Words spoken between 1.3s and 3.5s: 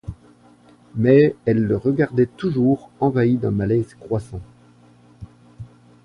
elle le regardait toujours envahie